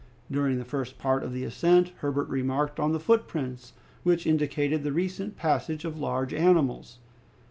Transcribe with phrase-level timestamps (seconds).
[0.31, 4.91] During the first part of the ascent, Herbert remarked on the footprints which indicated the
[4.91, 6.97] recent passage of large animals.